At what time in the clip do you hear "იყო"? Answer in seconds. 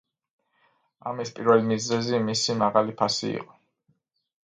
3.35-3.55